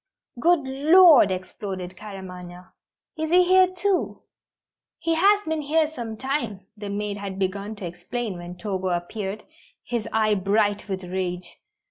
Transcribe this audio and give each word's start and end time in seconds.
"Good 0.39 0.61
Lord!" 0.61 1.29
exploded 1.29 1.95
Claremanagh. 1.95 2.71
"Is 3.19 3.29
he 3.29 3.43
here, 3.43 3.67
too?" 3.67 4.23
"He 4.97 5.13
has 5.13 5.43
been 5.43 5.61
here 5.61 5.85
some 5.87 6.17
time," 6.17 6.61
the 6.75 6.89
maid 6.89 7.17
had 7.17 7.37
begun 7.37 7.75
to 7.75 7.85
explain 7.85 8.35
when 8.39 8.57
Togo 8.57 8.87
appeared, 8.87 9.43
his 9.83 10.07
eye 10.11 10.33
bright 10.33 10.89
with 10.89 11.03
rage. 11.03 11.55